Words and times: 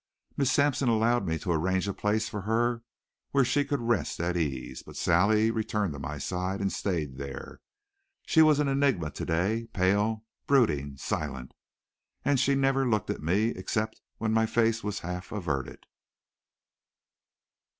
Miss 0.35 0.51
Sampson 0.51 0.89
allowed 0.89 1.27
me 1.27 1.37
to 1.37 1.51
arrange 1.51 1.87
a 1.87 1.93
place 1.93 2.27
for 2.27 2.41
her 2.41 2.81
where 3.29 3.45
she 3.45 3.63
could 3.63 3.81
rest 3.81 4.19
at 4.19 4.35
ease, 4.35 4.81
but 4.81 4.95
Sally 4.97 5.51
returned 5.51 5.93
to 5.93 5.99
my 5.99 6.17
side 6.17 6.59
and 6.59 6.73
stayed 6.73 7.19
there. 7.19 7.61
She 8.25 8.41
was 8.41 8.59
an 8.59 8.67
enigma 8.67 9.11
to 9.11 9.25
day 9.27 9.67
pale, 9.73 10.25
brooding, 10.47 10.97
silent 10.97 11.53
and 12.25 12.39
she 12.39 12.55
never 12.55 12.89
looked 12.89 13.11
at 13.11 13.21
me 13.21 13.49
except 13.49 14.01
when 14.17 14.33
my 14.33 14.47
face 14.47 14.83
was 14.83 15.01
half 15.01 15.31
averted. 15.31 15.85